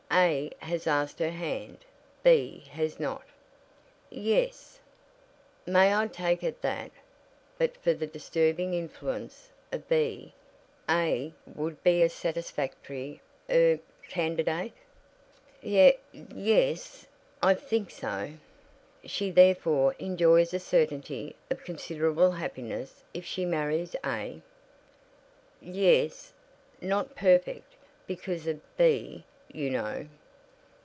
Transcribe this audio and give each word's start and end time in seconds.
A 0.13 0.51
has 0.59 0.87
asked 0.87 1.19
her 1.19 1.31
hand, 1.31 1.77
B 2.21 2.65
has 2.71 2.99
not." 2.99 3.23
"Yes." 4.09 4.77
"May 5.65 5.93
I 5.95 6.07
take 6.07 6.43
it 6.43 6.61
that, 6.61 6.91
but 7.57 7.77
for 7.77 7.93
the 7.93 8.05
disturbing 8.07 8.73
influence 8.73 9.49
of 9.71 9.87
B, 9.87 10.33
A 10.89 11.31
would 11.45 11.81
be 11.81 12.01
a 12.03 12.09
satisfactory 12.09 13.21
er 13.49 13.79
candidate?" 14.09 14.73
"Ye 15.61 15.93
es; 16.35 17.07
I 17.41 17.53
think 17.53 17.89
so." 17.89 18.31
"She 19.05 19.31
therefore 19.31 19.95
enjoys 19.97 20.53
a 20.53 20.59
certainty 20.59 21.37
of 21.49 21.63
considerable 21.63 22.31
happiness 22.31 23.01
if 23.13 23.23
she 23.25 23.45
marries 23.45 23.95
A?" 24.05 24.41
"Ye 25.61 26.03
es; 26.05 26.33
not 26.81 27.15
perfect, 27.15 27.75
because 28.07 28.45
of 28.45 28.59
B, 28.75 29.23
you 29.53 29.69
know." 29.69 30.07